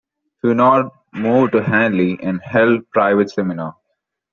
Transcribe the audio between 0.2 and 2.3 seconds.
Hunold moved to Halle